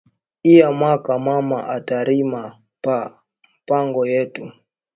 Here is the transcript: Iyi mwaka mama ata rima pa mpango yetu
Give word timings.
Iyi 0.49 0.65
mwaka 0.79 1.11
mama 1.27 1.57
ata 1.75 1.97
rima 2.07 2.43
pa 2.83 2.97
mpango 3.63 4.01
yetu 4.11 4.43